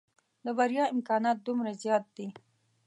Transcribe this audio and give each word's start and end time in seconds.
د 0.45 0.47
بريا 0.57 0.85
امکانات 0.93 1.37
دومره 1.47 1.71
زيات 1.81 2.05
دي. 2.15 2.27